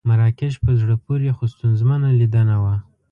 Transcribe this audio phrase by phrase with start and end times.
[0.09, 2.75] مراکش په زړه پورې خو ستونزمنه لیدنه وه.